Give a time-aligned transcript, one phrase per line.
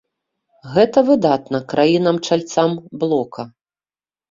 [0.77, 2.69] Гэта выгадна краінам-чальцам
[3.05, 3.49] блока.